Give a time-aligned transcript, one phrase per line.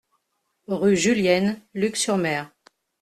[0.67, 2.49] Rue Julienne, Luc-sur-Mer